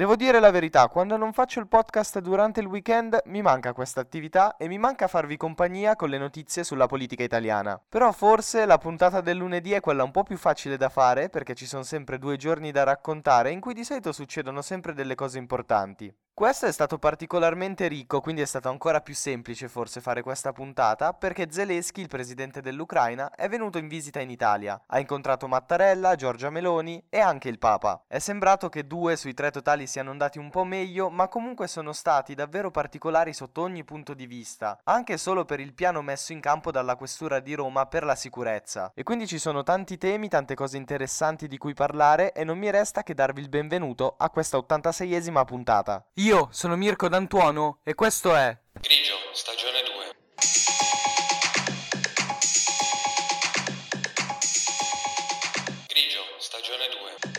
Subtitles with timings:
[0.00, 4.00] Devo dire la verità, quando non faccio il podcast durante il weekend mi manca questa
[4.00, 7.78] attività e mi manca farvi compagnia con le notizie sulla politica italiana.
[7.86, 11.54] Però forse la puntata del lunedì è quella un po' più facile da fare perché
[11.54, 15.36] ci sono sempre due giorni da raccontare in cui di solito succedono sempre delle cose
[15.36, 16.10] importanti.
[16.32, 21.12] Questo è stato particolarmente ricco, quindi è stato ancora più semplice forse fare questa puntata,
[21.12, 24.82] perché Zelensky, il presidente dell'Ucraina, è venuto in visita in Italia.
[24.86, 28.04] Ha incontrato Mattarella, Giorgia Meloni e anche il Papa.
[28.08, 31.92] È sembrato che due sui tre totali siano andati un po' meglio, ma comunque sono
[31.92, 36.40] stati davvero particolari sotto ogni punto di vista, anche solo per il piano messo in
[36.40, 38.92] campo dalla Questura di Roma per la sicurezza.
[38.94, 42.70] E quindi ci sono tanti temi, tante cose interessanti di cui parlare e non mi
[42.70, 46.06] resta che darvi il benvenuto a questa 86esima puntata.
[46.14, 50.14] Io sono Mirko D'Antuono e questo è Grigio, stagione 2.
[55.88, 56.86] Grigio, stagione
[57.22, 57.29] 2.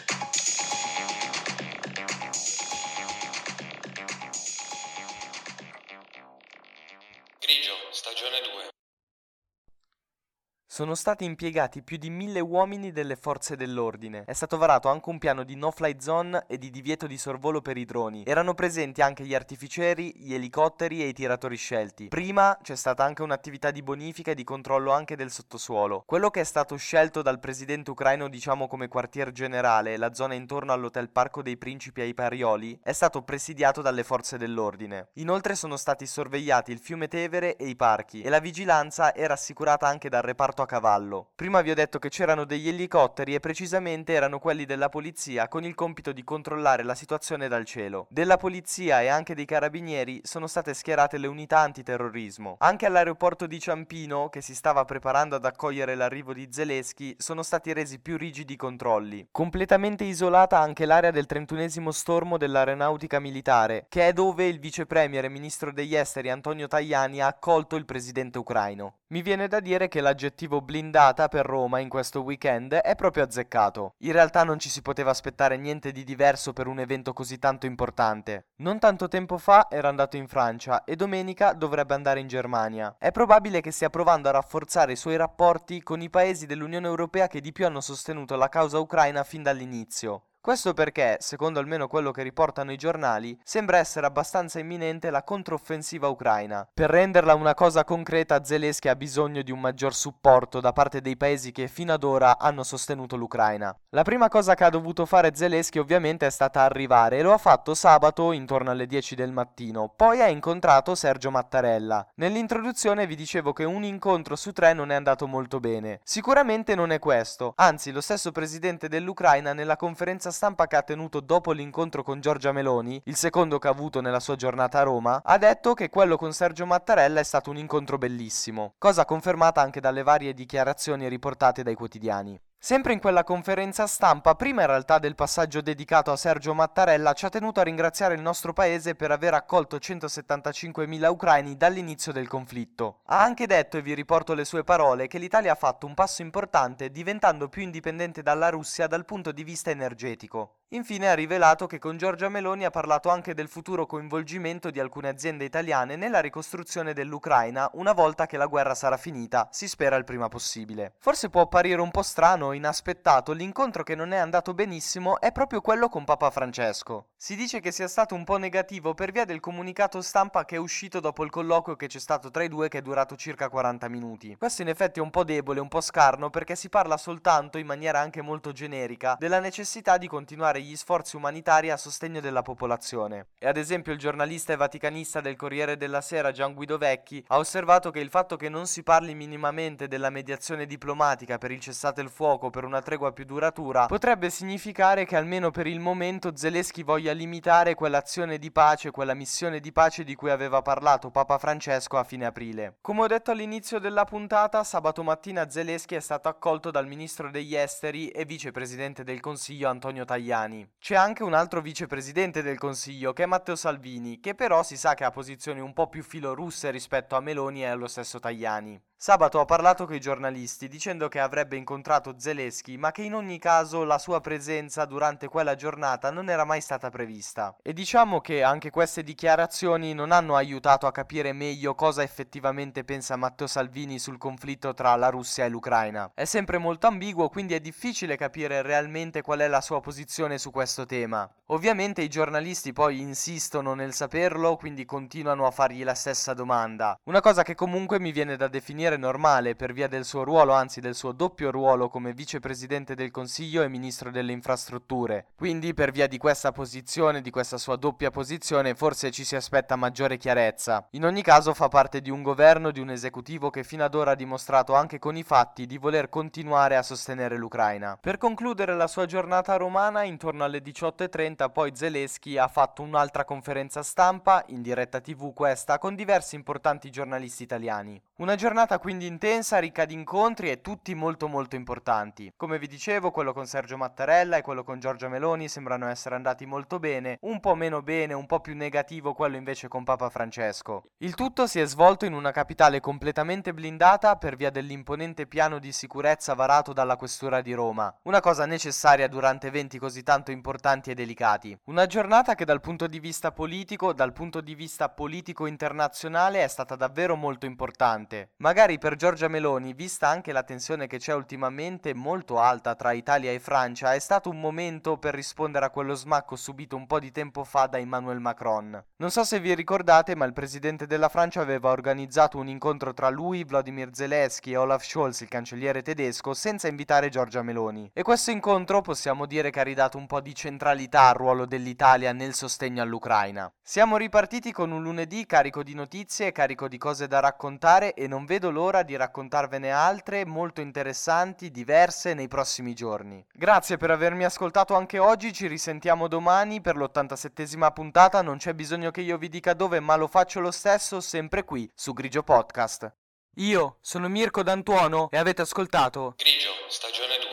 [10.74, 14.24] Sono stati impiegati più di mille uomini delle forze dell'ordine.
[14.26, 17.76] È stato varato anche un piano di no-fly zone e di divieto di sorvolo per
[17.76, 18.24] i droni.
[18.26, 22.08] Erano presenti anche gli artificieri, gli elicotteri e i tiratori scelti.
[22.08, 26.04] Prima c'è stata anche un'attività di bonifica e di controllo anche del sottosuolo.
[26.06, 30.72] Quello che è stato scelto dal presidente ucraino diciamo come quartier generale, la zona intorno
[30.72, 35.10] all'hotel Parco dei Principi ai Parioli, è stato presidiato dalle forze dell'ordine.
[35.16, 39.86] Inoltre sono stati sorvegliati il fiume Tevere e i parchi e la vigilanza era assicurata
[39.86, 41.32] anche dal reparto a cavallo.
[41.36, 45.64] Prima vi ho detto che c'erano degli elicotteri e precisamente erano quelli della polizia con
[45.64, 48.08] il compito di controllare la situazione dal cielo.
[48.10, 52.56] Della polizia e anche dei carabinieri sono state schierate le unità antiterrorismo.
[52.60, 57.74] Anche all'aeroporto di Ciampino, che si stava preparando ad accogliere l'arrivo di Zelensky, sono stati
[57.74, 59.28] resi più rigidi i controlli.
[59.32, 65.26] Completamente isolata anche l'area del 31 stormo dell'aeronautica militare, che è dove il vice premier
[65.26, 68.96] e ministro degli esteri Antonio Tajani ha accolto il presidente ucraino.
[69.12, 73.96] Mi viene da dire che l'aggettivo blindata per Roma in questo weekend è proprio azzeccato.
[74.04, 77.66] In realtà non ci si poteva aspettare niente di diverso per un evento così tanto
[77.66, 78.46] importante.
[78.60, 82.96] Non tanto tempo fa era andato in Francia e domenica dovrebbe andare in Germania.
[82.98, 87.28] È probabile che stia provando a rafforzare i suoi rapporti con i paesi dell'Unione Europea
[87.28, 90.28] che di più hanno sostenuto la causa ucraina fin dall'inizio.
[90.44, 96.08] Questo perché, secondo almeno quello che riportano i giornali, sembra essere abbastanza imminente la controffensiva
[96.08, 96.68] ucraina.
[96.74, 101.16] Per renderla una cosa concreta, Zelensky ha bisogno di un maggior supporto da parte dei
[101.16, 103.72] paesi che fino ad ora hanno sostenuto l'Ucraina.
[103.90, 107.38] La prima cosa che ha dovuto fare Zelensky ovviamente è stata arrivare e lo ha
[107.38, 109.94] fatto sabato intorno alle 10 del mattino.
[109.96, 112.08] Poi ha incontrato Sergio Mattarella.
[112.16, 116.00] Nell'introduzione vi dicevo che un incontro su tre non è andato molto bene.
[116.04, 121.20] Sicuramente non è questo, anzi lo stesso presidente dell'Ucraina nella conferenza stampa che ha tenuto
[121.20, 125.22] dopo l'incontro con Giorgia Meloni, il secondo che ha avuto nella sua giornata a Roma,
[125.24, 129.80] ha detto che quello con Sergio Mattarella è stato un incontro bellissimo, cosa confermata anche
[129.80, 132.40] dalle varie dichiarazioni riportate dai quotidiani.
[132.64, 137.26] Sempre in quella conferenza stampa, prima in realtà del passaggio dedicato a Sergio Mattarella, ci
[137.26, 143.00] ha tenuto a ringraziare il nostro paese per aver accolto 175.000 ucraini dall'inizio del conflitto.
[143.06, 146.22] Ha anche detto, e vi riporto le sue parole, che l'Italia ha fatto un passo
[146.22, 150.61] importante diventando più indipendente dalla Russia dal punto di vista energetico.
[150.74, 155.10] Infine ha rivelato che con Giorgia Meloni ha parlato anche del futuro coinvolgimento di alcune
[155.10, 160.06] aziende italiane nella ricostruzione dell'Ucraina una volta che la guerra sarà finita, si spera il
[160.06, 160.94] prima possibile.
[161.00, 165.34] Forse può apparire un po' strano o inaspettato, l'incontro che non è andato benissimo è
[165.34, 167.08] proprio quello con Papa Francesco.
[167.18, 170.60] Si dice che sia stato un po' negativo per via del comunicato stampa che è
[170.60, 173.90] uscito dopo il colloquio che c'è stato tra i due che è durato circa 40
[173.90, 174.38] minuti.
[174.38, 177.66] Questo in effetti è un po' debole, un po' scarno perché si parla soltanto in
[177.66, 183.28] maniera anche molto generica della necessità di continuare gli sforzi umanitari a sostegno della popolazione.
[183.38, 187.38] E ad esempio il giornalista e vaticanista del Corriere della Sera Gian Guido Vecchi ha
[187.38, 192.02] osservato che il fatto che non si parli minimamente della mediazione diplomatica per il cessate
[192.02, 196.84] il fuoco per una tregua più duratura potrebbe significare che almeno per il momento Zelensky
[196.84, 201.98] voglia limitare quell'azione di pace, quella missione di pace di cui aveva parlato Papa Francesco
[201.98, 202.78] a fine aprile.
[202.82, 207.56] Come ho detto all'inizio della puntata, sabato mattina Zelensky è stato accolto dal ministro degli
[207.56, 210.70] esteri e vicepresidente del Consiglio Antonio Tajani italiani.
[210.80, 214.94] C'è anche un altro vicepresidente del Consiglio che è Matteo Salvini, che però si sa
[214.94, 218.80] che ha posizioni un po' più filorusse rispetto a Meloni e allo stesso Tajani.
[219.04, 223.40] Sabato ha parlato con i giornalisti dicendo che avrebbe incontrato Zelensky, ma che in ogni
[223.40, 227.56] caso la sua presenza durante quella giornata non era mai stata prevista.
[227.64, 233.16] E diciamo che anche queste dichiarazioni non hanno aiutato a capire meglio cosa effettivamente pensa
[233.16, 236.12] Matteo Salvini sul conflitto tra la Russia e l'Ucraina.
[236.14, 240.52] È sempre molto ambiguo, quindi è difficile capire realmente qual è la sua posizione su
[240.52, 241.28] questo tema.
[241.52, 246.98] Ovviamente i giornalisti poi insistono nel saperlo, quindi continuano a fargli la stessa domanda.
[247.04, 250.80] Una cosa che comunque mi viene da definire normale per via del suo ruolo, anzi
[250.80, 255.26] del suo doppio ruolo come vicepresidente del Consiglio e ministro delle infrastrutture.
[255.36, 259.76] Quindi per via di questa posizione, di questa sua doppia posizione, forse ci si aspetta
[259.76, 260.88] maggiore chiarezza.
[260.92, 264.12] In ogni caso fa parte di un governo, di un esecutivo che fino ad ora
[264.12, 267.98] ha dimostrato anche con i fatti di voler continuare a sostenere l'Ucraina.
[268.00, 273.84] Per concludere la sua giornata romana, intorno alle 18.30 poi Zelensky ha fatto un'altra conferenza
[273.84, 278.02] stampa, in diretta tv questa, con diversi importanti giornalisti italiani.
[278.18, 282.32] Una giornata quindi intensa, ricca di incontri e tutti molto molto importanti.
[282.38, 286.46] Come vi dicevo, quello con Sergio Mattarella e quello con Giorgia Meloni sembrano essere andati
[286.46, 290.84] molto bene, un po' meno bene, un po' più negativo quello invece con Papa Francesco.
[290.98, 295.72] Il tutto si è svolto in una capitale completamente blindata per via dell'imponente piano di
[295.72, 300.94] sicurezza varato dalla Questura di Roma, una cosa necessaria durante eventi così tanto importanti e
[300.94, 301.58] delicati stati.
[301.66, 306.48] Una giornata che dal punto di vista politico, dal punto di vista politico internazionale è
[306.48, 308.32] stata davvero molto importante.
[308.38, 313.32] Magari per Giorgia Meloni, vista anche la tensione che c'è ultimamente molto alta tra Italia
[313.32, 317.12] e Francia, è stato un momento per rispondere a quello smacco subito un po' di
[317.12, 318.84] tempo fa da Emmanuel Macron.
[318.98, 323.10] Non so se vi ricordate, ma il presidente della Francia aveva organizzato un incontro tra
[323.10, 327.90] lui, Vladimir Zelensky e Olaf Scholz, il cancelliere tedesco, senza invitare Giorgia Meloni.
[327.94, 332.12] E questo incontro possiamo dire che ha ridato un po' di centralità al ruolo dell'Italia
[332.12, 333.52] nel sostegno all'Ucraina.
[333.62, 338.26] Siamo ripartiti con un lunedì carico di notizie, carico di cose da raccontare e non
[338.26, 343.26] vedo l'ora di raccontarvene altre molto interessanti, diverse nei prossimi giorni.
[343.32, 348.92] Grazie per avermi ascoltato anche oggi, ci risentiamo domani per l'87esima puntata, non c'è bisogno
[348.92, 352.92] che io vi dica dove, ma lo faccio lo stesso sempre qui su Grigio Podcast.
[353.36, 357.31] Io sono Mirko D'Antuono e avete ascoltato Grigio, stagione 2.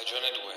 [0.00, 0.49] Stagione 2.